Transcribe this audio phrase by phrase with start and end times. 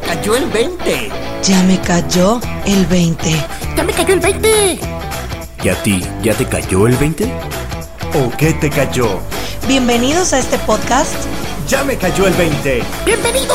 [0.00, 1.10] me cayó el 20.
[1.42, 3.30] Ya me cayó el 20.
[3.76, 4.80] Ya me cayó el 20.
[5.64, 7.24] ¿Y a ti ya te cayó el 20?
[8.14, 9.20] ¿O qué te cayó?
[9.66, 11.14] Bienvenidos a este podcast.
[11.66, 12.82] Ya me cayó el 20.
[13.04, 13.54] ¡Bienvenido!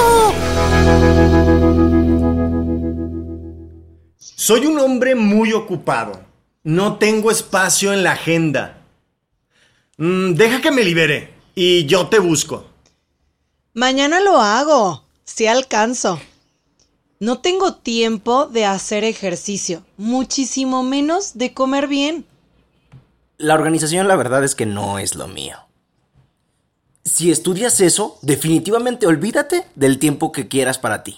[4.17, 6.19] Soy un hombre muy ocupado.
[6.63, 8.77] No tengo espacio en la agenda.
[9.97, 12.65] Mm, deja que me libere y yo te busco.
[13.73, 16.19] Mañana lo hago, si alcanzo.
[17.23, 22.25] No tengo tiempo de hacer ejercicio, muchísimo menos de comer bien.
[23.37, 25.55] La organización la verdad es que no es lo mío.
[27.05, 31.17] Si estudias eso, definitivamente olvídate del tiempo que quieras para ti.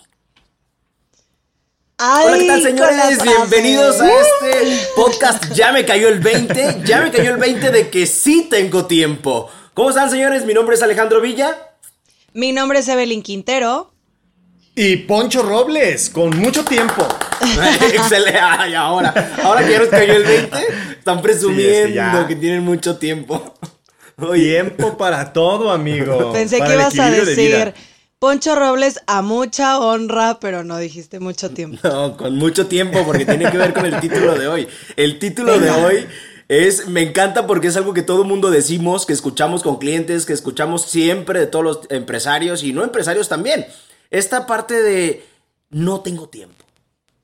[1.98, 3.24] Ay, Hola, ¿qué tal, con señores?
[3.24, 5.54] Bienvenidos a este podcast.
[5.54, 6.84] Ya me cayó el 20.
[6.86, 9.50] Ya me cayó el 20 de que sí tengo tiempo.
[9.74, 10.46] ¿Cómo están, señores?
[10.46, 11.58] Mi nombre es Alejandro Villa.
[12.32, 13.95] Mi nombre es Evelyn Quintero.
[14.78, 17.08] Y Poncho Robles, con mucho tiempo.
[17.94, 18.38] Excelente.
[18.38, 19.14] Ay, ahora.
[19.42, 20.58] Ahora que ya nos cayó el 20,
[20.98, 22.28] están presumiendo ya.
[22.28, 23.56] que tienen mucho tiempo.
[24.18, 26.32] Oye, Tiempo para todo, amigo.
[26.34, 27.74] Pensé Para que ibas a equilibrio de decir
[28.20, 31.80] Poncho Robles a mucha honra, pero no dijiste mucho tiempo.
[31.82, 34.68] No, con mucho tiempo porque tiene que ver con el título de hoy.
[34.98, 36.06] El título de hoy
[36.50, 40.34] es, me encanta porque es algo que todo mundo decimos, que escuchamos con clientes, que
[40.34, 43.68] escuchamos siempre de todos los empresarios y no empresarios también.
[44.10, 45.26] Esta parte de
[45.70, 46.66] no tengo tiempo.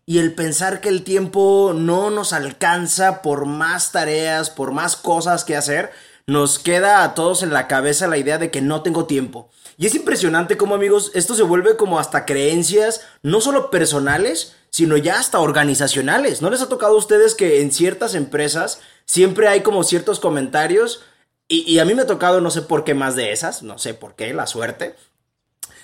[0.05, 5.45] Y el pensar que el tiempo no nos alcanza por más tareas, por más cosas
[5.45, 5.91] que hacer,
[6.27, 9.49] nos queda a todos en la cabeza la idea de que no tengo tiempo.
[9.77, 14.97] Y es impresionante cómo amigos, esto se vuelve como hasta creencias, no solo personales, sino
[14.97, 16.41] ya hasta organizacionales.
[16.41, 21.01] ¿No les ha tocado a ustedes que en ciertas empresas siempre hay como ciertos comentarios?
[21.47, 23.93] Y a mí me ha tocado, no sé por qué más de esas, no sé
[23.93, 24.95] por qué, la suerte,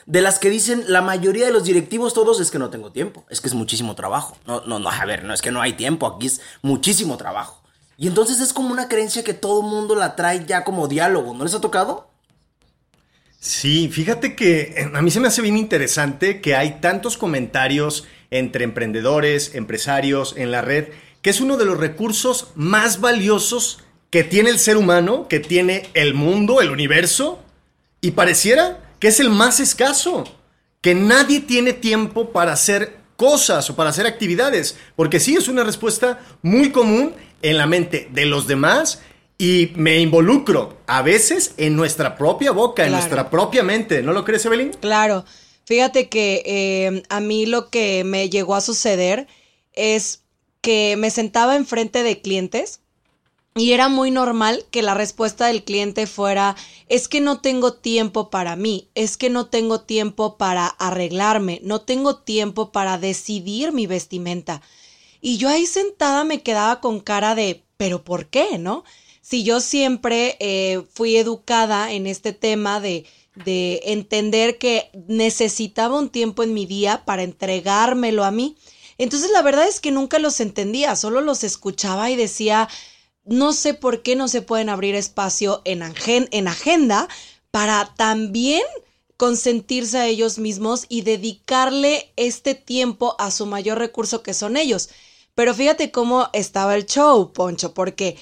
[0.07, 3.25] de las que dicen la mayoría de los directivos todos es que no tengo tiempo,
[3.29, 4.37] es que es muchísimo trabajo.
[4.47, 7.61] No, no, no, a ver, no es que no hay tiempo, aquí es muchísimo trabajo.
[7.97, 11.43] Y entonces es como una creencia que todo mundo la trae ya como diálogo, ¿no
[11.43, 12.09] les ha tocado?
[13.39, 18.05] Sí, fíjate que eh, a mí se me hace bien interesante que hay tantos comentarios
[18.31, 20.87] entre emprendedores, empresarios en la red,
[21.21, 23.79] que es uno de los recursos más valiosos
[24.09, 27.43] que tiene el ser humano, que tiene el mundo, el universo,
[27.99, 30.23] y pareciera que es el más escaso,
[30.81, 35.63] que nadie tiene tiempo para hacer cosas o para hacer actividades, porque sí es una
[35.63, 39.01] respuesta muy común en la mente de los demás
[39.37, 44.23] y me involucro a veces en nuestra propia boca, en nuestra propia mente, ¿no lo
[44.23, 44.71] crees, Evelyn?
[44.79, 45.25] Claro,
[45.65, 49.27] fíjate que eh, a mí lo que me llegó a suceder
[49.73, 50.23] es
[50.61, 52.81] que me sentaba enfrente de clientes
[53.57, 56.55] y era muy normal que la respuesta del cliente fuera,
[56.89, 61.81] es que no tengo tiempo para mí, es que no tengo tiempo para arreglarme, no
[61.81, 64.61] tengo tiempo para decidir mi vestimenta.
[65.21, 68.57] Y yo ahí sentada me quedaba con cara de, pero ¿por qué?
[68.59, 68.83] ¿No?
[69.21, 73.05] Si yo siempre eh, fui educada en este tema de,
[73.45, 78.55] de entender que necesitaba un tiempo en mi día para entregármelo a mí.
[78.97, 82.67] Entonces la verdad es que nunca los entendía, solo los escuchaba y decía,
[83.27, 87.07] no sé por qué no se pueden abrir espacio en, en agenda
[87.51, 88.63] para también
[89.17, 94.89] consentirse a ellos mismos y dedicarle este tiempo a su mayor recurso que son ellos.
[95.35, 98.17] Pero fíjate cómo estaba el show, Poncho, porque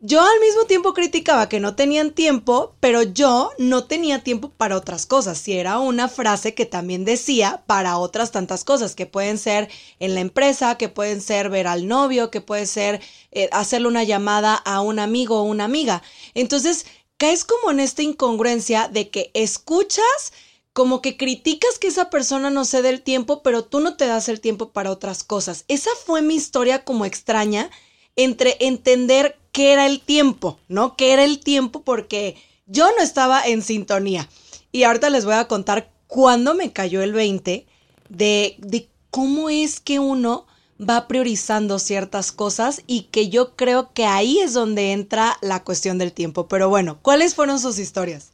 [0.00, 4.76] yo al mismo tiempo criticaba que no tenían tiempo, pero yo no tenía tiempo para
[4.76, 5.38] otras cosas.
[5.38, 10.14] Si era una frase que también decía para otras tantas cosas, que pueden ser en
[10.14, 13.00] la empresa, que pueden ser ver al novio, que puede ser
[13.32, 16.02] eh, hacerle una llamada a un amigo o una amiga.
[16.34, 16.86] Entonces,
[17.16, 20.32] caes como en esta incongruencia de que escuchas
[20.72, 24.06] como que criticas que esa persona no se dé el tiempo, pero tú no te
[24.06, 25.64] das el tiempo para otras cosas.
[25.66, 27.68] Esa fue mi historia como extraña
[28.14, 30.96] entre entender qué era el tiempo, ¿no?
[30.96, 31.82] ¿Qué era el tiempo?
[31.82, 32.36] Porque
[32.66, 34.28] yo no estaba en sintonía.
[34.72, 37.66] Y ahorita les voy a contar cuándo me cayó el 20
[38.08, 40.46] de, de cómo es que uno
[40.78, 45.98] va priorizando ciertas cosas y que yo creo que ahí es donde entra la cuestión
[45.98, 46.48] del tiempo.
[46.48, 48.32] Pero bueno, ¿cuáles fueron sus historias?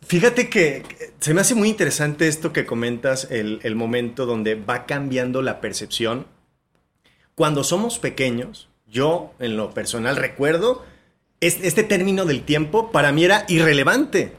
[0.00, 0.84] Fíjate que
[1.20, 5.60] se me hace muy interesante esto que comentas, el, el momento donde va cambiando la
[5.60, 6.26] percepción.
[7.34, 10.84] Cuando somos pequeños, yo en lo personal recuerdo,
[11.40, 14.34] es- este término del tiempo para mí era irrelevante.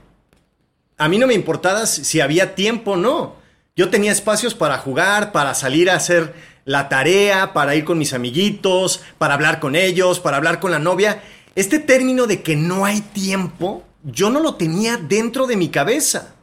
[0.98, 3.36] A mí no me importaba si había tiempo o no.
[3.76, 6.34] Yo tenía espacios para jugar, para salir a hacer
[6.66, 10.80] la tarea, para ir con mis amiguitos, para hablar con ellos, para hablar con la
[10.80, 11.22] novia.
[11.56, 16.36] Este término de que no hay tiempo, yo no lo tenía dentro de mi cabeza.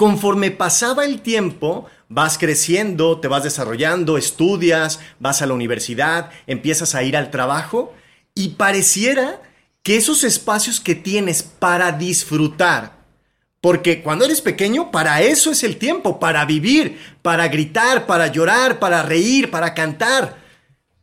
[0.00, 6.94] Conforme pasaba el tiempo, vas creciendo, te vas desarrollando, estudias, vas a la universidad, empiezas
[6.94, 7.92] a ir al trabajo
[8.34, 9.42] y pareciera
[9.82, 12.96] que esos espacios que tienes para disfrutar,
[13.60, 18.78] porque cuando eres pequeño, para eso es el tiempo, para vivir, para gritar, para llorar,
[18.78, 20.38] para reír, para cantar.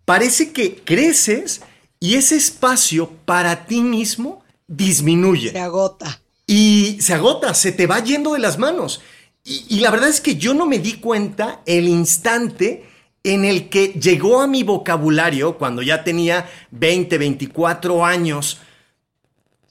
[0.05, 1.61] Parece que creces
[1.99, 5.51] y ese espacio para ti mismo disminuye.
[5.51, 6.19] Se agota.
[6.47, 9.01] Y se agota, se te va yendo de las manos.
[9.43, 12.85] Y, la verdad es que yo no me di cuenta el instante
[13.23, 18.59] en el que llegó a mi vocabulario, cuando ya tenía 20, 24 años,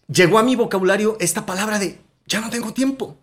[0.08, 3.18] llegó a mi vocabulario esta palabra de ya no tengo tiempo.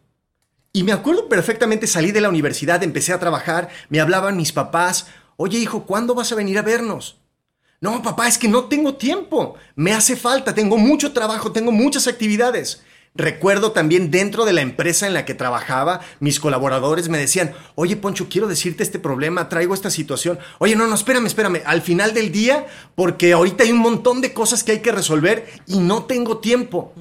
[0.72, 5.08] Y me acuerdo perfectamente, salí de la universidad, empecé a trabajar, me hablaban mis papás,
[5.38, 7.18] oye hijo, ¿cuándo vas a venir a vernos?
[7.82, 12.08] No, papá, es que no tengo tiempo, me hace falta, tengo mucho trabajo, tengo muchas
[12.08, 12.82] actividades.
[13.16, 17.96] Recuerdo también dentro de la empresa en la que trabajaba, mis colaboradores me decían, oye
[17.96, 20.40] Poncho, quiero decirte este problema, traigo esta situación.
[20.58, 22.66] Oye, no, no, espérame, espérame, al final del día,
[22.96, 26.92] porque ahorita hay un montón de cosas que hay que resolver y no tengo tiempo.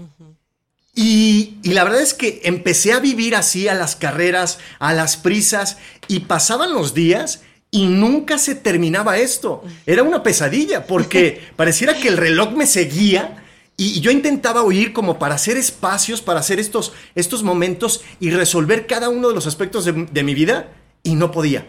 [0.94, 5.78] Y, la verdad es que empecé a vivir así a las carreras, a las prisas,
[6.08, 9.64] y pasaban los días y nunca se terminaba esto.
[9.86, 13.41] Era una pesadilla, porque pareciera que el reloj me seguía.
[13.82, 18.86] Y yo intentaba oír como para hacer espacios, para hacer estos, estos momentos y resolver
[18.86, 21.66] cada uno de los aspectos de, de mi vida y no podía.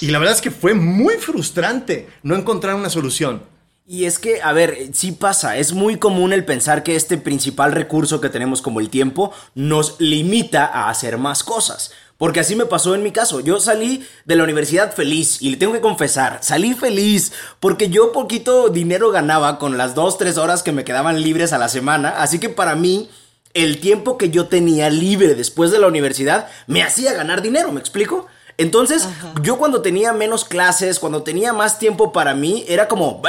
[0.00, 3.42] Y la verdad es que fue muy frustrante no encontrar una solución.
[3.86, 7.72] Y es que, a ver, sí pasa, es muy común el pensar que este principal
[7.72, 11.92] recurso que tenemos como el tiempo nos limita a hacer más cosas.
[12.16, 13.40] Porque así me pasó en mi caso.
[13.40, 18.12] Yo salí de la universidad feliz y le tengo que confesar, salí feliz porque yo
[18.12, 22.20] poquito dinero ganaba con las dos, tres horas que me quedaban libres a la semana.
[22.22, 23.10] Así que para mí,
[23.52, 27.80] el tiempo que yo tenía libre después de la universidad me hacía ganar dinero, ¿me
[27.80, 28.26] explico?
[28.56, 29.08] Entonces,
[29.42, 33.20] yo cuando tenía menos clases, cuando tenía más tiempo para mí, era como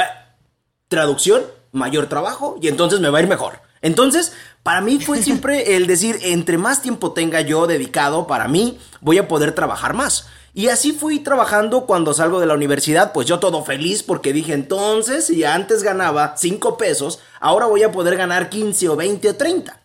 [0.88, 1.42] traducción,
[1.72, 3.60] mayor trabajo y entonces me va a ir mejor.
[3.82, 4.32] Entonces,
[4.66, 9.16] para mí fue siempre el decir, entre más tiempo tenga yo dedicado para mí, voy
[9.18, 10.26] a poder trabajar más.
[10.54, 14.54] Y así fui trabajando cuando salgo de la universidad, pues yo todo feliz porque dije
[14.54, 19.36] entonces, si antes ganaba 5 pesos, ahora voy a poder ganar 15 o 20 o
[19.36, 19.80] 30.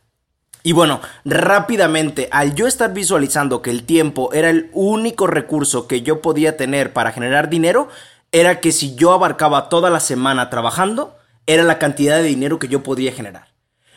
[0.63, 6.01] Y bueno, rápidamente, al yo estar visualizando que el tiempo era el único recurso que
[6.01, 7.87] yo podía tener para generar dinero,
[8.31, 12.67] era que si yo abarcaba toda la semana trabajando, era la cantidad de dinero que
[12.67, 13.50] yo podía generar.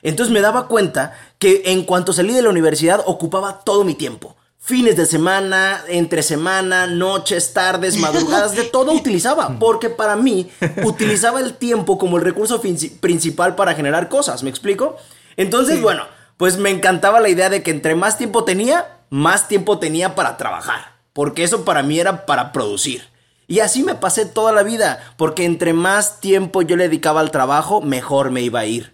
[0.04, 4.36] Entonces me daba cuenta que en cuanto salí de la universidad ocupaba todo mi tiempo.
[4.58, 9.58] Fines de semana, entre semana, noches, tardes, madrugadas, de todo utilizaba.
[9.58, 10.50] Porque para mí
[10.84, 12.62] utilizaba el tiempo como el recurso
[13.00, 14.42] principal para generar cosas.
[14.42, 14.96] ¿Me explico?
[15.36, 16.04] Entonces, bueno,
[16.36, 20.36] pues me encantaba la idea de que entre más tiempo tenía, más tiempo tenía para
[20.36, 20.94] trabajar.
[21.14, 23.08] Porque eso para mí era para producir.
[23.46, 27.30] Y así me pasé toda la vida, porque entre más tiempo yo le dedicaba al
[27.30, 28.93] trabajo, mejor me iba a ir.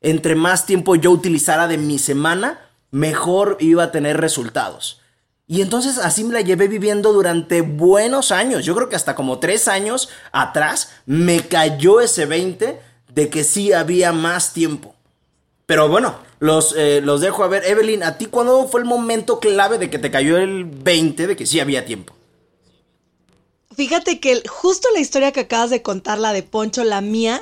[0.00, 2.60] Entre más tiempo yo utilizara de mi semana,
[2.90, 5.00] mejor iba a tener resultados.
[5.46, 8.64] Y entonces así me la llevé viviendo durante buenos años.
[8.64, 12.80] Yo creo que hasta como tres años atrás me cayó ese 20
[13.12, 14.94] de que sí había más tiempo.
[15.64, 17.64] Pero bueno, los, eh, los dejo a ver.
[17.64, 21.36] Evelyn, ¿a ti cuándo fue el momento clave de que te cayó el 20 de
[21.36, 22.14] que sí había tiempo?
[23.74, 27.40] Fíjate que justo la historia que acabas de contar, la de Poncho, la mía,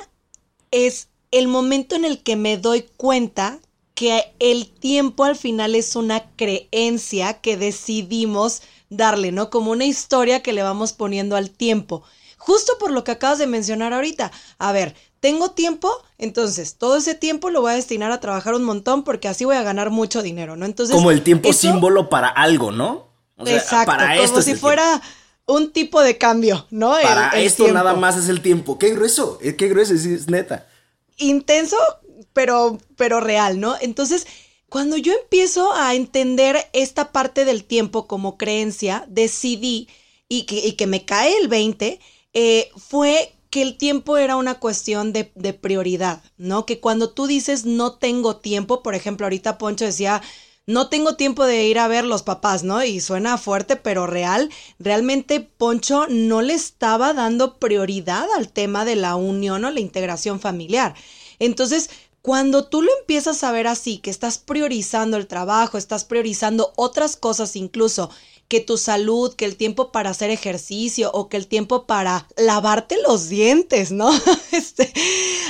[0.71, 3.59] es el momento en el que me doy cuenta
[3.93, 9.49] que el tiempo al final es una creencia que decidimos darle, ¿no?
[9.49, 12.03] Como una historia que le vamos poniendo al tiempo.
[12.37, 14.31] Justo por lo que acabas de mencionar ahorita.
[14.59, 18.63] A ver, tengo tiempo, entonces todo ese tiempo lo voy a destinar a trabajar un
[18.63, 20.65] montón porque así voy a ganar mucho dinero, ¿no?
[20.65, 20.95] Entonces.
[20.95, 23.07] Como el tiempo símbolo para algo, ¿no?
[23.45, 25.01] exacto, para como si fuera
[25.45, 26.95] un tipo de cambio, ¿no?
[27.01, 28.77] Para esto nada más es el tiempo.
[28.77, 30.67] Qué grueso, eh, qué grueso, es, neta.
[31.17, 31.77] Intenso,
[32.33, 33.75] pero, pero real, ¿no?
[33.81, 34.27] Entonces,
[34.69, 39.87] cuando yo empiezo a entender esta parte del tiempo como creencia, decidí
[40.29, 41.99] y que, que me cae el 20,
[42.33, 46.65] eh, fue que el tiempo era una cuestión de, de prioridad, ¿no?
[46.65, 50.21] Que cuando tú dices no tengo tiempo, por ejemplo, ahorita Poncho decía,
[50.67, 52.83] no tengo tiempo de ir a ver los papás, ¿no?
[52.83, 54.49] Y suena fuerte, pero real.
[54.79, 60.41] Realmente Poncho no le estaba dando prioridad al tema de la unión o la integración
[60.41, 60.93] familiar.
[61.39, 61.89] Entonces,
[62.21, 67.15] cuando tú lo empiezas a ver así, que estás priorizando el trabajo, estás priorizando otras
[67.15, 68.09] cosas incluso,
[68.49, 72.97] que tu salud, que el tiempo para hacer ejercicio o que el tiempo para lavarte
[73.07, 74.09] los dientes, ¿no?
[74.51, 74.91] este,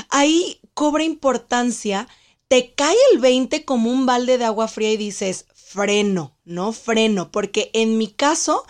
[0.10, 2.08] ahí cobra importancia
[2.48, 6.72] te cae el 20 como un balde de agua fría y dices, freno, ¿no?
[6.72, 8.66] Freno, porque en mi caso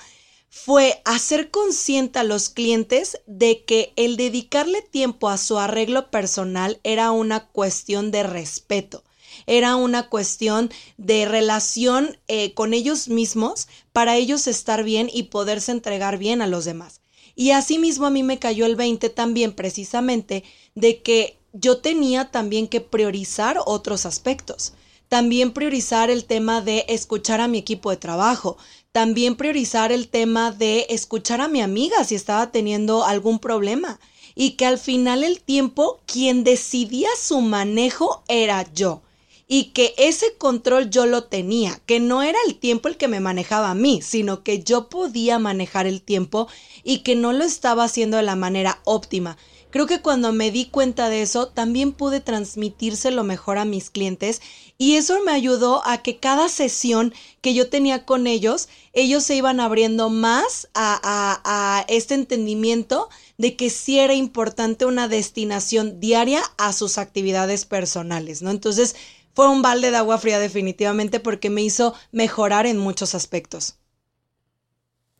[0.49, 6.79] fue hacer consciente a los clientes de que el dedicarle tiempo a su arreglo personal
[6.83, 9.03] era una cuestión de respeto,
[9.45, 15.71] era una cuestión de relación eh, con ellos mismos para ellos estar bien y poderse
[15.71, 17.01] entregar bien a los demás.
[17.35, 20.43] Y asimismo a mí me cayó el 20 también precisamente
[20.73, 24.73] de que yo tenía también que priorizar otros aspectos.
[25.09, 28.57] También priorizar el tema de escuchar a mi equipo de trabajo,
[28.91, 33.99] también priorizar el tema de escuchar a mi amiga si estaba teniendo algún problema
[34.35, 39.01] y que al final el tiempo quien decidía su manejo era yo
[39.47, 43.21] y que ese control yo lo tenía, que no era el tiempo el que me
[43.21, 46.47] manejaba a mí, sino que yo podía manejar el tiempo
[46.83, 49.37] y que no lo estaba haciendo de la manera óptima.
[49.69, 53.89] Creo que cuando me di cuenta de eso, también pude transmitirse lo mejor a mis
[53.89, 54.41] clientes
[54.77, 59.35] y eso me ayudó a que cada sesión que yo tenía con ellos, ellos se
[59.35, 60.99] iban abriendo más a,
[61.43, 68.41] a, este entendimiento de que sí era importante una destinación diaria a sus actividades personales,
[68.41, 68.51] ¿no?
[68.51, 68.95] Entonces
[69.33, 73.77] fue un balde de agua fría definitivamente porque me hizo mejorar en muchos aspectos.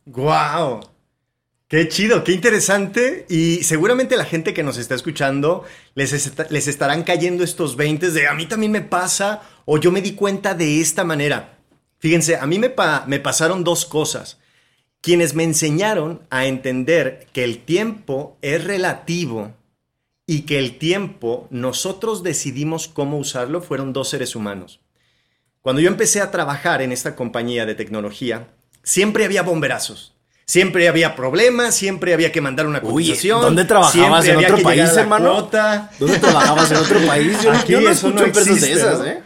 [0.06, 0.97] ¡Guau!
[1.68, 3.26] Qué chido, qué interesante.
[3.28, 8.32] Y seguramente la gente que nos está escuchando les, estarán cayendo estos 20 de a
[8.32, 11.58] mí también me pasa o yo me di cuenta de esta manera.
[11.98, 12.74] Fíjense, a mí me,
[13.06, 14.38] me pasaron dos cosas.
[15.02, 19.54] Quienes me enseñaron a entender que el tiempo es relativo
[20.26, 24.80] y que el tiempo nosotros decidimos cómo usarlo fueron dos seres humanos.
[25.60, 28.48] Cuando yo empecé a trabajar en esta compañía de tecnología,
[28.82, 30.17] siempre había bomberazos
[30.48, 33.42] Siempre había problemas, siempre había que mandar una cotización.
[33.42, 35.50] ¿dónde trabajabas en otro país, hermano?
[35.98, 37.42] ¿Dónde trabajabas en otro país?
[37.42, 39.22] Yo, Aquí no escucho empresas de esas, ¿eh?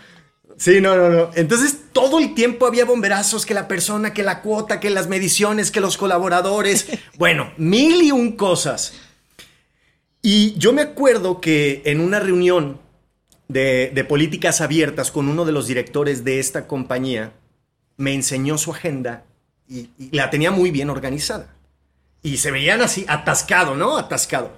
[0.57, 1.31] Sí, no, no, no.
[1.37, 5.71] Entonces todo el tiempo había bomberazos, que la persona, que la cuota, que las mediciones,
[5.71, 6.89] que los colaboradores.
[7.19, 8.93] bueno, mil y un cosas.
[10.23, 12.81] Y yo me acuerdo que en una reunión
[13.47, 17.33] de, de políticas abiertas con uno de los directores de esta compañía,
[17.97, 19.23] me enseñó su agenda
[19.69, 21.55] y, la tenía muy bien organizada.
[22.23, 23.97] Y se veían así, atascado, ¿no?
[23.97, 24.53] Atascado.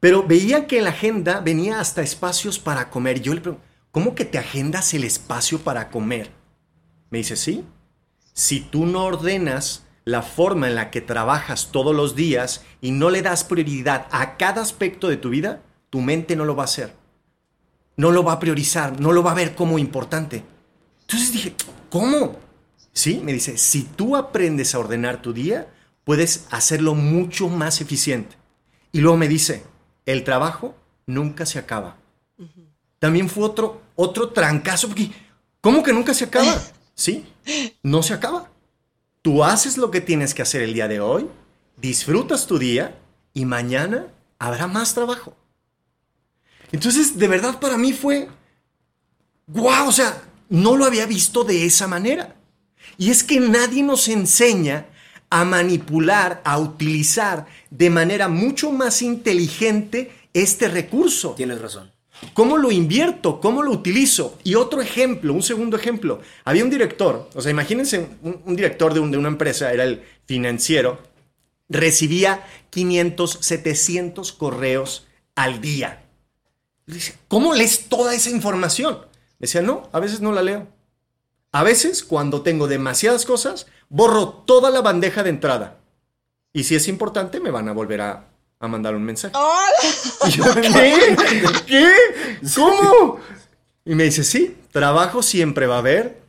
[0.00, 3.20] Pero veía que la agenda venía hasta espacios para comer.
[3.20, 6.30] Yo le pregunto, ¿cómo que te agendas el espacio para comer?
[7.10, 7.64] Me dice, sí.
[8.32, 13.10] Si tú no ordenas la forma en la que trabajas todos los días y no
[13.10, 16.66] le das prioridad a cada aspecto de tu vida, tu mente no lo va a
[16.66, 16.94] hacer.
[17.96, 20.44] No lo va a priorizar, no lo va a ver como importante.
[21.02, 21.54] Entonces dije,
[21.90, 22.36] ¿cómo?
[22.94, 25.68] Sí, me dice, si tú aprendes a ordenar tu día,
[26.04, 28.36] puedes hacerlo mucho más eficiente.
[28.92, 29.64] Y luego me dice,
[30.06, 31.96] el trabajo nunca se acaba.
[33.00, 35.10] También fue otro, otro trancazo, porque
[35.60, 36.56] ¿cómo que nunca se acaba?
[36.94, 37.26] sí,
[37.82, 38.50] no se acaba.
[39.20, 41.28] Tú haces lo que tienes que hacer el día de hoy,
[41.76, 42.96] disfrutas tu día
[43.32, 44.06] y mañana
[44.38, 45.36] habrá más trabajo.
[46.70, 48.28] Entonces, de verdad para mí fue,
[49.48, 52.36] guau, o sea, no lo había visto de esa manera.
[52.98, 54.86] Y es que nadie nos enseña
[55.30, 61.32] a manipular, a utilizar de manera mucho más inteligente este recurso.
[61.32, 61.90] Tienes razón.
[62.32, 63.40] ¿Cómo lo invierto?
[63.40, 64.38] ¿Cómo lo utilizo?
[64.44, 66.20] Y otro ejemplo, un segundo ejemplo.
[66.44, 71.00] Había un director, o sea, imagínense un, director de, de, una empresa, era el financiero,
[71.68, 76.04] recibía 500, 700 correos al día.
[76.86, 78.98] Dice, ¿cómo lees toda esa información?
[79.38, 80.68] Decía, no, a veces no la leo.
[81.54, 85.78] A veces, cuando tengo demasiadas cosas, borro toda la bandeja de entrada.
[86.52, 88.24] Y si es importante, me van a volver a,
[88.58, 89.32] mandar un mensaje.
[90.34, 91.16] ¿qué?
[91.64, 91.92] ¿Qué?
[92.56, 93.20] ¿Cómo?
[93.84, 96.20] Y me dice, sí, trabajo siempre va a haber.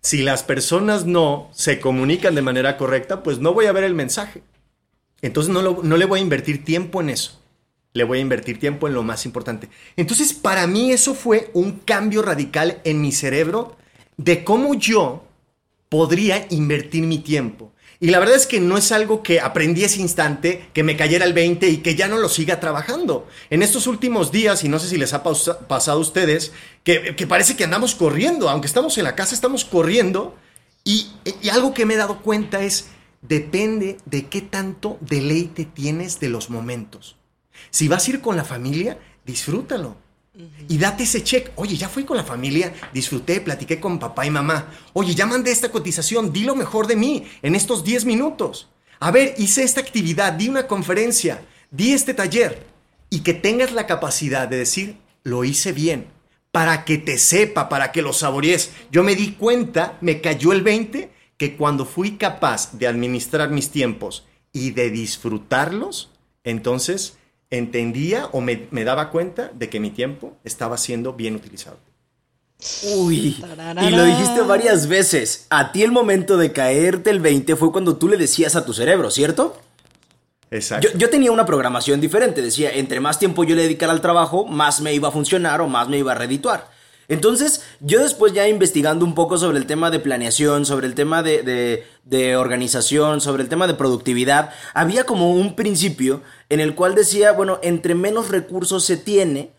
[0.00, 3.94] Si las personas no se comunican de manera correcta, pues no voy a ver el
[3.94, 4.44] mensaje.
[5.22, 7.40] Entonces no, no le voy a invertir tiempo en eso.
[7.94, 9.68] Le voy a invertir tiempo en lo más importante.
[9.96, 13.76] Entonces, para mí eso fue un cambio radical en mi cerebro
[14.18, 15.24] de cómo yo
[15.88, 17.72] podría invertir mi tiempo.
[18.00, 21.24] Y la verdad es que no es algo que aprendí ese instante, que me cayera
[21.24, 23.26] el 20 y que ya no lo siga trabajando.
[23.50, 26.52] En estos últimos días, y no sé si les ha pasado a ustedes,
[26.84, 30.36] que, parece que andamos corriendo, aunque estamos en la casa, estamos corriendo.
[30.84, 31.10] Y,
[31.42, 32.88] y algo que me he dado cuenta es,
[33.20, 37.16] depende de qué tanto deleite tienes de los momentos.
[37.70, 39.96] Si vas a ir con la familia, disfrútalo.
[40.68, 41.50] Y date ese check.
[41.56, 44.72] Oye, ya fui con la familia, disfruté, platiqué con papá y mamá.
[44.92, 48.68] Oye, ya mandé esta cotización, di lo mejor de mí en estos 10 minutos.
[49.00, 52.66] A ver, hice esta actividad, di una conferencia, di este taller.
[53.10, 56.18] Y que tengas la capacidad de decir, lo hice bien.
[56.50, 58.72] para que te sepa, para que lo saborees.
[58.90, 63.70] Yo me di cuenta, me cayó el 20, que cuando fui capaz de administrar mis
[63.70, 66.10] tiempos y de disfrutarlos,
[66.42, 67.18] entonces
[67.50, 71.78] entendía o me, me daba cuenta de que mi tiempo estaba siendo bien utilizado.
[72.96, 73.36] Uy,
[73.80, 75.46] y lo dijiste varias veces.
[75.48, 78.72] A ti el momento de caerte el 20 fue cuando tú le decías a tu
[78.72, 79.56] cerebro, ¿cierto?
[80.50, 80.88] Exacto.
[80.88, 82.42] Yo, yo, tenía una programación diferente.
[82.42, 85.68] Decía, entre más tiempo yo le dedicara al trabajo, más me iba a funcionar o
[85.68, 86.68] más me iba a redituar.
[87.08, 91.22] Entonces, yo después ya investigando un poco sobre el tema de planeación, sobre el tema
[91.22, 96.94] de, de, organización, sobre el tema de productividad, había como un principio en el cual
[96.94, 99.52] decía, bueno, entre menos recursos se tiene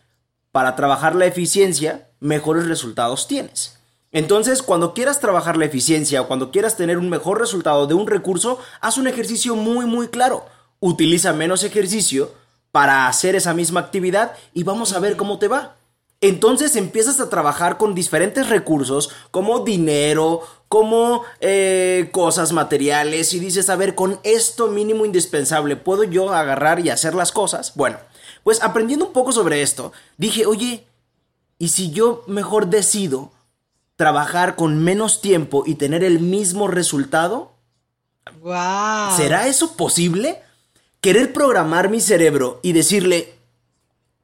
[0.52, 3.80] para trabajar la eficiencia, mejores resultados tienes.
[4.12, 8.08] Entonces, cuando quieras trabajar la eficiencia o cuando quieras tener un mejor resultado de un
[8.08, 10.46] recurso, haz un ejercicio muy, muy claro
[10.80, 12.34] utiliza menos ejercicio
[12.72, 15.76] para hacer esa misma actividad y vamos a ver cómo te va.
[16.22, 23.70] Entonces empiezas a trabajar con diferentes recursos como dinero, como eh, cosas materiales y dices,
[23.70, 27.74] a ver, con esto mínimo indispensable, ¿puedo yo agarrar y hacer las cosas?
[27.76, 27.98] Bueno,
[28.44, 30.86] pues aprendiendo un poco sobre esto, dije, oye,
[31.58, 33.32] ¿y si yo mejor decido
[33.96, 37.54] trabajar con menos tiempo y tener el mismo resultado?
[38.42, 39.16] Wow.
[39.16, 40.42] ¿Será eso posible?
[41.02, 43.34] querer programar mi cerebro y decirle,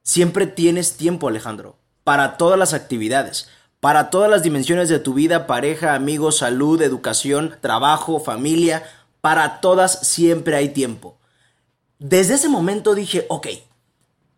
[0.02, 1.76] siempre tienes tiempo Alejandro,
[2.06, 3.48] para todas las actividades,
[3.80, 8.84] para todas las dimensiones de tu vida, pareja, amigos, salud, educación, trabajo, familia,
[9.20, 11.18] para todas siempre hay tiempo.
[11.98, 13.48] Desde ese momento dije, ok,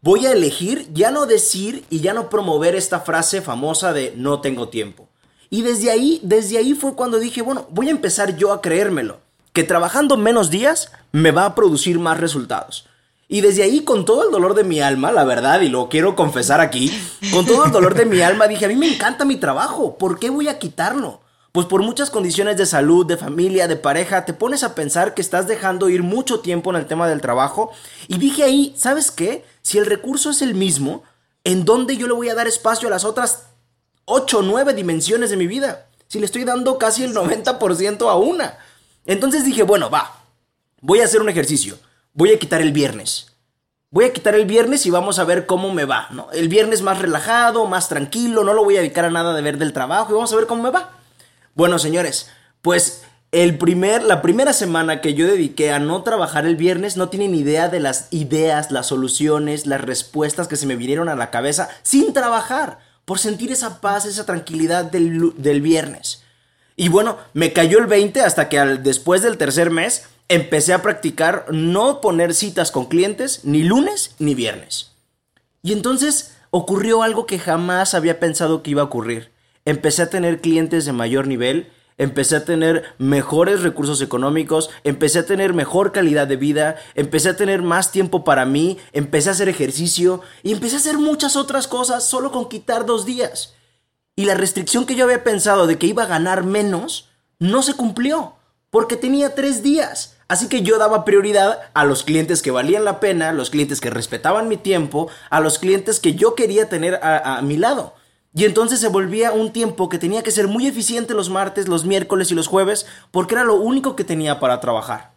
[0.00, 4.40] voy a elegir ya no decir y ya no promover esta frase famosa de no
[4.40, 5.06] tengo tiempo.
[5.50, 9.20] Y desde ahí, desde ahí fue cuando dije, bueno, voy a empezar yo a creérmelo
[9.52, 12.86] que trabajando menos días me va a producir más resultados.
[13.30, 16.16] Y desde ahí, con todo el dolor de mi alma, la verdad, y lo quiero
[16.16, 16.90] confesar aquí,
[17.30, 20.18] con todo el dolor de mi alma, dije, a mí me encanta mi trabajo, ¿por
[20.18, 21.20] qué voy a quitarlo?
[21.52, 25.20] Pues por muchas condiciones de salud, de familia, de pareja, te pones a pensar que
[25.20, 27.70] estás dejando ir mucho tiempo en el tema del trabajo.
[28.06, 29.44] Y dije ahí, ¿sabes qué?
[29.60, 31.02] Si el recurso es el mismo,
[31.44, 33.44] ¿en dónde yo le voy a dar espacio a las otras
[34.06, 35.86] 8 o 9 dimensiones de mi vida?
[36.06, 38.58] Si le estoy dando casi el 90% a una.
[39.04, 40.22] Entonces dije, bueno, va,
[40.80, 41.78] voy a hacer un ejercicio.
[42.18, 43.28] Voy a quitar el viernes.
[43.90, 46.26] Voy a quitar el viernes y vamos a ver cómo me va, ¿no?
[46.32, 49.56] El viernes más relajado, más tranquilo, no lo voy a dedicar a nada de ver
[49.56, 50.90] del trabajo y vamos a ver cómo me va.
[51.54, 52.28] Bueno, señores,
[52.60, 57.08] pues el primer, la primera semana que yo dediqué a no trabajar el viernes no
[57.08, 61.30] tienen idea de las ideas, las soluciones, las respuestas que se me vinieron a la
[61.30, 66.24] cabeza sin trabajar, por sentir esa paz, esa tranquilidad del, del viernes.
[66.74, 70.82] Y bueno, me cayó el 20 hasta que al, después del tercer mes empecé a
[70.82, 74.92] practicar no poner citas con clientes ni lunes ni viernes.
[75.62, 79.30] Y entonces ocurrió algo que jamás había pensado que iba a ocurrir.
[79.64, 85.26] Empecé a tener clientes de mayor nivel, empecé a tener mejores recursos económicos, empecé a
[85.26, 89.48] tener mejor calidad de vida, empecé a tener más tiempo para mí, empecé a hacer
[89.48, 93.54] ejercicio y empecé a hacer muchas otras cosas solo con quitar dos días.
[94.14, 97.74] Y la restricción que yo había pensado de que iba a ganar menos, no se
[97.74, 98.37] cumplió,
[98.70, 100.16] porque tenía tres días.
[100.28, 103.90] Así que yo daba prioridad a los clientes que valían la pena, los clientes que
[103.90, 107.94] respetaban mi tiempo, a los clientes que yo quería tener a, mi lado.
[108.34, 111.86] Y entonces se volvía un tiempo que tenía que ser muy eficiente los martes, los
[111.86, 115.12] miércoles y los jueves, porque era lo único que tenía para trabajar.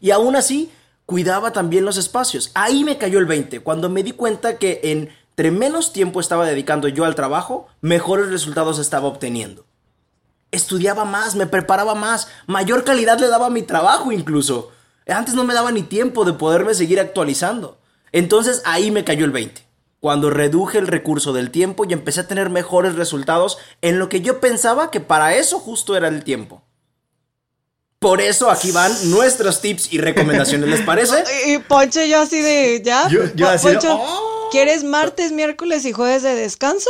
[0.00, 0.70] Y aún así,
[1.04, 2.50] cuidaba también los espacios.
[2.54, 6.44] Ahí me cayó el 20, cuando me di cuenta que en entre menos tiempo estaba
[6.44, 9.64] dedicando yo al trabajo, mejores resultados estaba obteniendo.
[10.52, 14.72] Estudiaba más, me preparaba más, mayor calidad le daba a mi trabajo incluso.
[15.06, 17.78] Antes no me daba ni tiempo de poderme seguir actualizando.
[18.12, 19.62] Entonces ahí me cayó el 20.
[20.00, 24.22] Cuando reduje el recurso del tiempo y empecé a tener mejores resultados en lo que
[24.22, 26.62] yo pensaba que para eso justo era el tiempo.
[27.98, 31.22] Por eso aquí van nuestros tips y recomendaciones, ¿les parece?
[31.46, 33.06] Y Poncho yo así de, ¿ya?
[33.08, 34.48] Yo, yo así de, Poncho, ¡oh!
[34.50, 36.88] ¿Quieres martes, miércoles y jueves de descanso?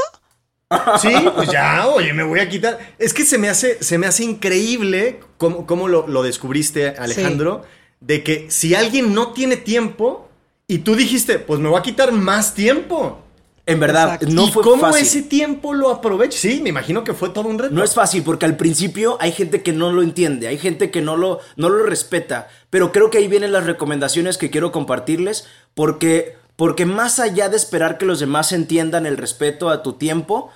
[1.01, 2.79] Sí, pues ya, oye, me voy a quitar.
[2.99, 7.63] Es que se me hace, se me hace increíble cómo, cómo lo, lo, descubriste, Alejandro,
[7.65, 7.97] sí.
[8.01, 10.29] de que si alguien no tiene tiempo
[10.69, 13.19] y tú dijiste, pues me voy a quitar más tiempo.
[13.67, 14.35] En verdad, Exacto.
[14.35, 15.03] no ¿Y fue cómo fácil.
[15.03, 16.39] ese tiempo lo aprovecho?
[16.39, 17.75] Sí, me imagino que fue todo un reto.
[17.75, 21.03] No es fácil porque al principio hay gente que no lo entiende, hay gente que
[21.03, 25.47] no lo, no lo respeta, pero creo que ahí vienen las recomendaciones que quiero compartirles
[25.75, 30.51] porque porque más allá de esperar que los demás entiendan el respeto a tu tiempo,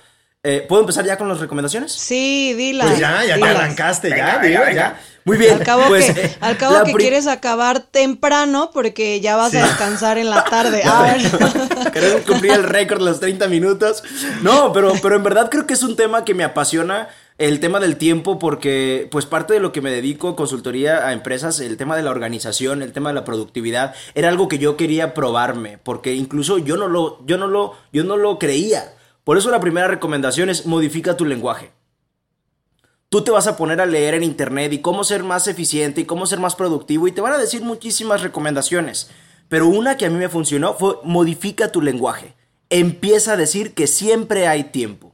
[0.47, 1.91] Eh, ¿Puedo empezar ya con las recomendaciones?
[1.91, 2.85] Sí, dila.
[2.85, 5.01] Pues ya, ya te arrancaste, ya, Venga, digo, venga, ya.
[5.23, 5.53] Muy bien.
[5.55, 9.57] Al cabo, pues, que, eh, al cabo que quieres acabar temprano porque ya vas Sí.
[9.57, 10.83] a descansar en la tarde.
[10.85, 11.91] Ah, bueno.
[11.91, 14.03] Queremos cumplir el récord de los 30 minutos.
[14.43, 17.09] No, pero, pero en verdad creo que es un tema que me apasiona.
[17.37, 21.59] El tema del tiempo, porque pues parte de lo que me dedico, consultoría a empresas,
[21.59, 25.13] el tema de la organización, el tema de la productividad, era algo que yo quería
[25.13, 28.93] probarme, porque incluso yo no lo, yo no lo, yo no lo creía.
[29.25, 31.71] Por eso la primera recomendación es modifica tu lenguaje.
[33.09, 36.05] Tú te vas a poner a leer en internet y cómo ser más eficiente y
[36.05, 39.09] cómo ser más productivo y te van a decir muchísimas recomendaciones.
[39.49, 42.35] Pero una que a mí me funcionó fue modifica tu lenguaje.
[42.69, 45.11] Empieza a decir que siempre hay tiempo.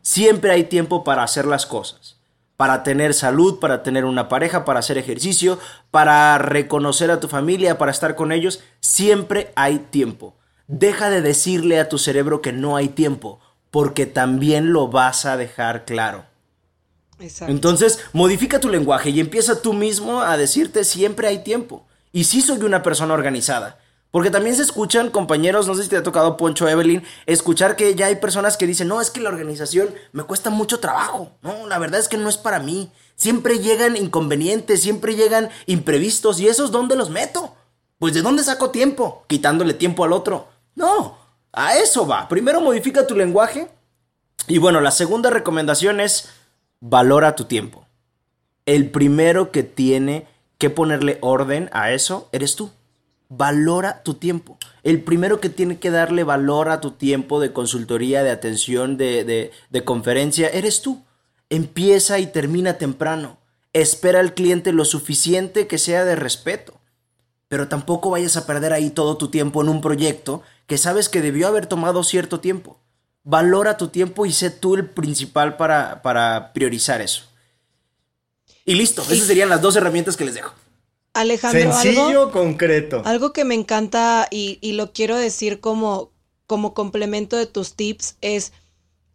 [0.00, 2.16] Siempre hay tiempo para hacer las cosas.
[2.56, 5.58] Para tener salud, para tener una pareja, para hacer ejercicio,
[5.90, 8.62] para reconocer a tu familia, para estar con ellos.
[8.80, 10.36] Siempre hay tiempo.
[10.66, 15.36] Deja de decirle a tu cerebro que no hay tiempo, porque también lo vas a
[15.36, 16.24] dejar claro.
[17.18, 17.52] Exacto.
[17.52, 21.86] Entonces, modifica tu lenguaje y empieza tú mismo a decirte siempre hay tiempo.
[22.12, 23.78] Y sí soy una persona organizada.
[24.12, 27.94] Porque también se escuchan, compañeros, no sé si te ha tocado Poncho Evelyn, escuchar que
[27.94, 31.30] ya hay personas que dicen, no, es que la organización me cuesta mucho trabajo.
[31.40, 32.92] No, la verdad es que no es para mí.
[33.16, 36.40] Siempre llegan inconvenientes, siempre llegan imprevistos.
[36.40, 37.56] ¿Y esos dónde los meto?
[37.98, 40.48] Pues de dónde saco tiempo, quitándole tiempo al otro.
[40.74, 41.18] No,
[41.52, 42.28] a eso va.
[42.28, 43.68] Primero modifica tu lenguaje.
[44.48, 46.30] Y bueno, la segunda recomendación es
[46.80, 47.86] valora tu tiempo.
[48.66, 50.26] El primero que tiene
[50.58, 52.70] que ponerle orden a eso eres tú.
[53.28, 54.58] Valora tu tiempo.
[54.82, 59.24] El primero que tiene que darle valor a tu tiempo de consultoría, de atención, de,
[59.24, 61.02] de, de conferencia, eres tú.
[61.50, 63.38] Empieza y termina temprano.
[63.72, 66.74] Espera al cliente lo suficiente que sea de respeto.
[67.48, 71.20] Pero tampoco vayas a perder ahí todo tu tiempo en un proyecto que sabes que
[71.20, 72.78] debió haber tomado cierto tiempo.
[73.24, 77.24] Valora tu tiempo y sé tú el principal para, para priorizar eso.
[78.64, 80.54] Y listo, esas serían las dos herramientas que les dejo.
[81.14, 83.02] Alejandro, Sencillo, algo, concreto.
[83.04, 86.10] algo que me encanta y, y lo quiero decir como,
[86.46, 88.52] como complemento de tus tips es,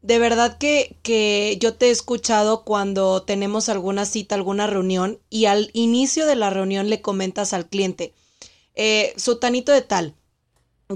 [0.03, 5.45] de verdad que, que yo te he escuchado cuando tenemos alguna cita, alguna reunión y
[5.45, 8.13] al inicio de la reunión le comentas al cliente,
[8.75, 10.13] eh, sutanito de tal,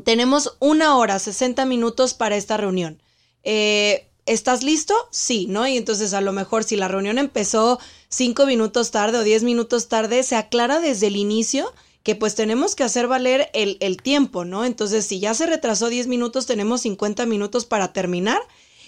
[0.04, 3.02] tenemos una hora, 60 minutos para esta reunión.
[3.44, 4.94] Eh, ¿Estás listo?
[5.10, 5.68] Sí, ¿no?
[5.68, 9.88] Y entonces a lo mejor si la reunión empezó cinco minutos tarde o diez minutos
[9.88, 11.74] tarde, se aclara desde el inicio
[12.04, 14.66] que pues tenemos que hacer valer el, el tiempo, ¿no?
[14.66, 18.42] Entonces si ya se retrasó 10 minutos, tenemos 50 minutos para terminar.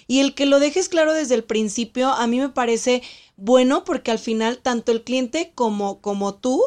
[0.06, 3.02] Y el que lo dejes claro desde el principio, a mí me parece
[3.36, 6.62] bueno porque al final tanto el cliente como, como tú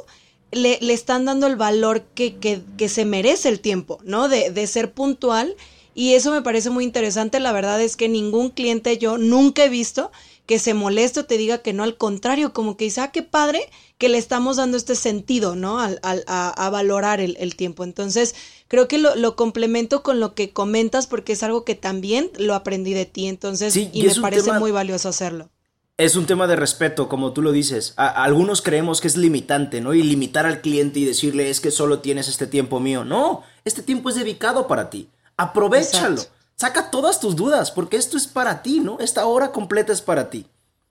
[0.51, 4.29] le, le están dando el valor que, que, que se merece el tiempo, ¿no?
[4.29, 5.55] De, de ser puntual.
[5.93, 7.39] Y eso me parece muy interesante.
[7.39, 10.11] La verdad es que ningún cliente yo nunca he visto
[10.45, 13.23] que se moleste o te diga que no, al contrario, como que dice, ah, qué
[13.23, 15.79] padre que le estamos dando este sentido, ¿no?
[15.79, 17.83] Al, al- a, a valorar el, el tiempo.
[17.83, 18.35] Entonces,
[18.67, 22.53] creo que lo, lo complemento con lo que comentas porque es algo que también lo
[22.53, 23.27] aprendí de ti.
[23.27, 25.49] Entonces, Sí, y, y me parece tema- muy valioso hacerlo.
[25.97, 27.93] Es un tema de respeto, como tú lo dices.
[27.97, 29.93] A- algunos creemos que es limitante, ¿no?
[29.95, 33.03] Y limitar al cliente y decirle es que solo tienes este tiempo mío.
[33.03, 35.09] No, este tiempo es dedicado para ti.
[35.37, 36.15] Aprovechalo.
[36.15, 36.35] Exacto.
[36.55, 38.99] Saca todas tus dudas, porque esto es para ti, ¿no?
[38.99, 40.45] Esta hora completa es para ti.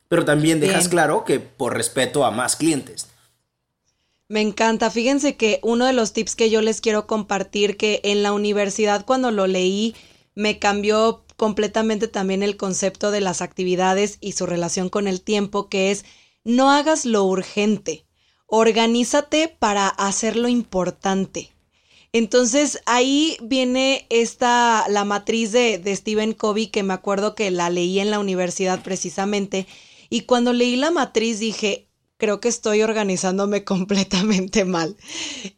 [0.09, 0.91] Pero también dejas Bien.
[0.91, 3.09] claro que por respeto a más clientes.
[4.29, 4.91] Me encanta.
[4.91, 9.05] Fíjense que uno de los tips que yo les quiero compartir, que en la universidad
[9.05, 9.95] cuando lo leí,
[10.35, 15.69] me cambió completamente también el concepto de las actividades y su relación con el tiempo,
[15.69, 16.05] que es
[16.45, 18.07] no hagas lo urgente,
[18.47, 21.53] organízate para hacer lo importante.
[22.13, 27.69] Entonces ahí viene esta, la matriz de, de Stephen Covey, que me acuerdo que la
[27.69, 29.67] leí en la universidad precisamente,
[30.09, 34.97] y cuando leí la matriz dije, creo que estoy organizándome completamente mal.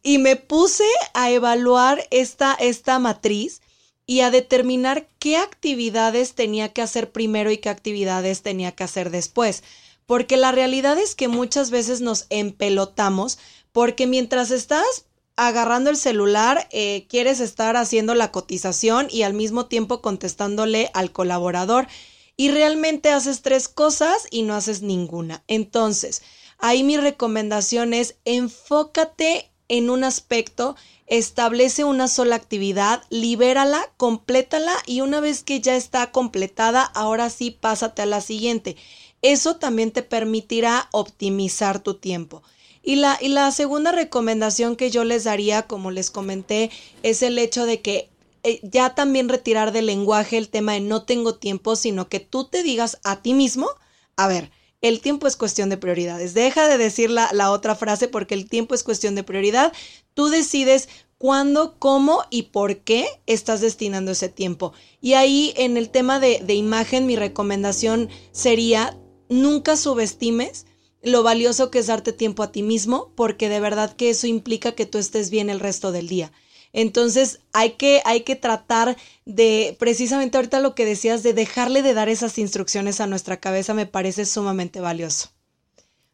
[0.03, 3.61] Y me puse a evaluar esta, esta matriz
[4.09, 9.11] y a determinar qué actividades tenía que hacer primero y qué actividades tenía que hacer
[9.11, 9.62] después.
[10.07, 13.38] Porque la realidad es que muchas veces nos empelotamos
[13.71, 15.05] porque mientras estás
[15.37, 21.12] agarrando el celular, eh, quieres estar haciendo la cotización y al mismo tiempo contestándole al
[21.12, 21.87] colaborador
[22.35, 25.44] y realmente haces tres cosas y no haces ninguna.
[25.49, 26.23] Entonces,
[26.57, 30.77] ahí mi recomendación es enfócate en un aspecto,
[31.09, 37.51] establece una sola actividad, libérala, complétala y una vez que ya está completada, ahora sí
[37.51, 38.77] pásate a la siguiente.
[39.23, 42.42] Eso también te permitirá optimizar tu tiempo.
[42.83, 46.71] Y la, y la segunda recomendación que yo les daría, como les comenté,
[47.03, 48.09] es el hecho de que
[48.44, 52.44] eh, ya también retirar del lenguaje el tema de no tengo tiempo, sino que tú
[52.44, 53.68] te digas a ti mismo,
[54.16, 56.35] a ver, el tiempo es cuestión de prioridades.
[56.35, 59.73] Deja de decir la, la, otra frase porque el tiempo es cuestión de prioridad.
[60.14, 60.88] Tú decides
[61.19, 64.73] cuándo, cómo y por qué estás destinando ese tiempo.
[65.01, 68.97] Y ahí en el tema de, de imagen, mi recomendación sería
[69.29, 70.67] nunca subestimes
[71.03, 74.73] lo valioso que es darte tiempo a ti mismo, porque de verdad que eso implica
[74.73, 76.33] que tú estés bien el resto del día.
[76.72, 81.94] Entonces hay que, hay que tratar de, precisamente ahorita lo que decías, de dejarle de
[81.94, 85.31] dar esas instrucciones a nuestra cabeza me parece sumamente valioso.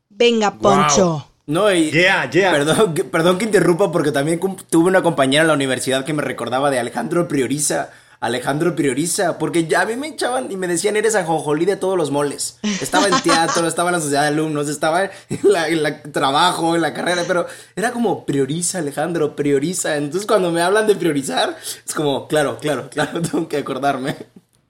[0.09, 1.07] Venga, Poncho.
[1.07, 1.23] Wow.
[1.47, 2.53] No, y yeah, yeah.
[2.53, 4.41] Perdón, perdón que interrumpa porque también
[4.71, 7.91] tuve una compañera en la universidad que me recordaba de Alejandro Prioriza.
[8.25, 11.99] Alejandro Prioriza, porque ya a mí me echaban y me decían, eres ajonjolí de todos
[11.99, 12.59] los moles.
[12.63, 16.95] Estaba en teatro, estaba en la sociedad de alumnos, estaba en la trabajo, en la
[16.95, 19.97] carrera, pero era como prioriza, Alejandro, prioriza.
[19.97, 21.57] Entonces cuando me hablan de priorizar,
[21.87, 24.17] es como, claro, claro, claro, tengo que acordarme.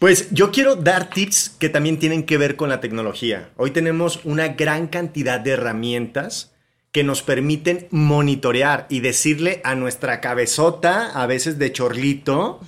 [0.00, 3.50] Pues yo quiero dar tips que también tienen que ver con la tecnología.
[3.58, 6.49] Hoy tenemos una gran cantidad de herramientas
[6.92, 12.60] que nos permiten monitorear y decirle a nuestra cabezota, a veces de chorlito,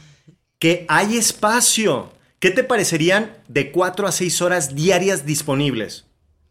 [0.58, 2.12] que hay espacio.
[2.38, 6.06] ¿Qué te parecerían de 4 a 6 horas diarias disponibles?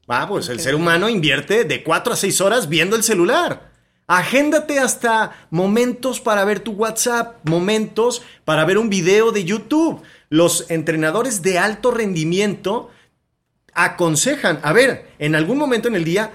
[0.08, 3.72] Ah, pues el ser humano invierte de 4 a 6 horas viendo el celular.
[4.08, 10.02] Agéndate hasta momentos para ver tu WhatsApp, momentos para ver un video de YouTube.
[10.28, 12.90] Los entrenadores de alto rendimiento
[13.74, 16.32] aconsejan, a ver, en algún momento en el día,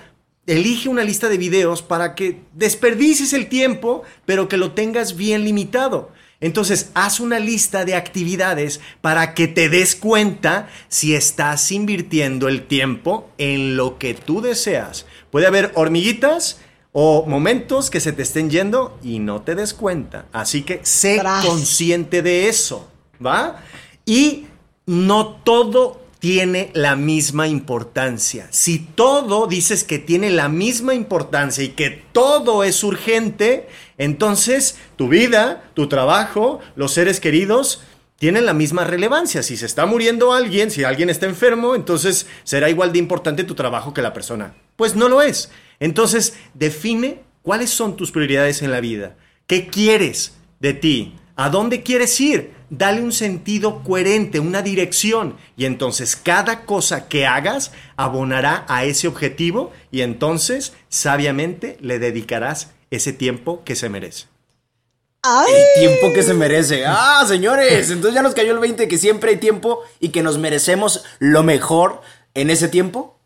[0.46, 5.44] elige una lista de videos para que desperdicies el tiempo, pero que lo tengas bien
[5.44, 6.10] limitado.
[6.40, 12.66] Entonces, haz una lista de actividades para que te des cuenta si estás invirtiendo el
[12.66, 15.06] tiempo en lo que tú deseas.
[15.30, 16.60] Puede haber hormiguitas
[16.92, 20.26] o momentos que se te estén yendo y no te des cuenta.
[20.32, 21.44] Así que sé Tras.
[21.44, 22.90] consciente de eso,
[23.24, 23.62] ¿va?
[24.04, 24.46] Y
[24.84, 28.48] no todo tiene la misma importancia.
[28.50, 35.06] Si todo dices que tiene la misma importancia y que todo es urgente, entonces tu
[35.06, 37.84] vida, tu trabajo, los seres queridos
[38.18, 39.44] tienen la misma relevancia.
[39.44, 43.54] Si se está muriendo alguien, si alguien está enfermo, entonces será igual de importante tu
[43.54, 44.56] trabajo que la persona.
[44.74, 45.52] Pues no lo es.
[45.78, 49.14] Entonces, define cuáles son tus prioridades en la vida.
[49.46, 51.14] ¿Qué quieres de ti?
[51.36, 52.54] ¿A dónde quieres ir?
[52.70, 55.36] Dale un sentido coherente, una dirección.
[55.56, 62.70] Y entonces cada cosa que hagas abonará a ese objetivo y entonces sabiamente le dedicarás
[62.90, 64.26] ese tiempo que se merece.
[65.22, 65.52] ¡Ay!
[65.52, 66.84] El tiempo que se merece.
[66.86, 70.38] Ah, señores, entonces ya nos cayó el 20 que siempre hay tiempo y que nos
[70.38, 72.00] merecemos lo mejor
[72.32, 73.18] en ese tiempo.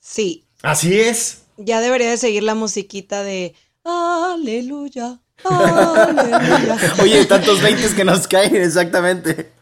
[0.00, 0.44] Sí.
[0.62, 1.42] Así es.
[1.56, 5.20] Ya debería de seguir la musiquita de Aleluya.
[7.02, 9.52] Oye, tantos 20 que nos caen, exactamente.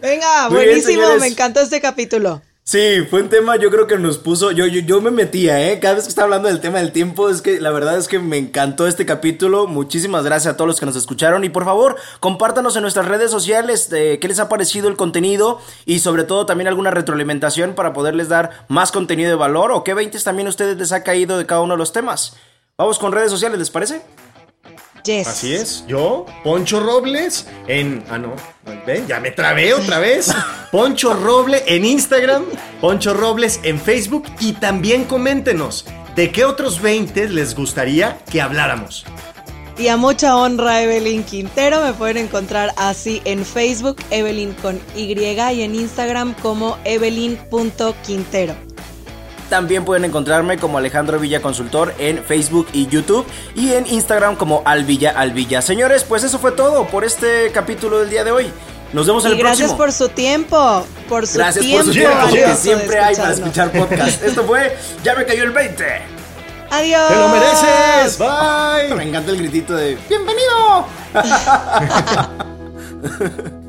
[0.00, 2.42] Venga, Muy buenísimo, bien, me encantó este capítulo.
[2.68, 5.78] Sí, fue un tema yo creo que nos puso, yo, yo, yo me metía, ¿eh?
[5.78, 8.18] Cada vez que está hablando del tema del tiempo, es que la verdad es que
[8.18, 9.68] me encantó este capítulo.
[9.68, 13.30] Muchísimas gracias a todos los que nos escucharon y por favor, compártanos en nuestras redes
[13.30, 17.92] sociales eh, qué les ha parecido el contenido y sobre todo también alguna retroalimentación para
[17.92, 21.38] poderles dar más contenido de valor o qué 20 también a ustedes les ha caído
[21.38, 22.34] de cada uno de los temas.
[22.76, 24.02] Vamos con redes sociales, ¿les parece?
[25.06, 25.28] Yes.
[25.28, 28.04] Así es, yo, Poncho Robles, en.
[28.10, 28.34] Ah, no,
[28.84, 30.34] ven, ya me trabé otra vez.
[30.72, 32.44] Poncho Roble en Instagram,
[32.80, 39.04] Poncho Robles en Facebook y también coméntenos de qué otros 20 les gustaría que habláramos.
[39.78, 41.82] Y a mucha honra, Evelyn Quintero.
[41.82, 48.65] Me pueden encontrar así en Facebook, Evelyn con Y, y en Instagram como evelyn.quintero.
[49.48, 54.62] También pueden encontrarme como Alejandro Villa Consultor en Facebook y YouTube y en Instagram como
[54.64, 55.62] Alvilla Alvilla.
[55.62, 58.50] Señores, pues eso fue todo por este capítulo del día de hoy.
[58.92, 59.78] Nos vemos en y el gracias próximo.
[59.78, 61.84] por su tiempo, por su gracias tiempo.
[61.84, 64.22] por su tiempo que valioso siempre hay para escuchar podcast.
[64.22, 65.84] Esto fue Ya me cayó el 20.
[66.70, 67.08] Adiós.
[67.08, 68.18] ¡Te lo mereces!
[68.18, 68.94] ¡Bye!
[68.96, 70.86] Me encanta el gritito de ¡Bienvenido!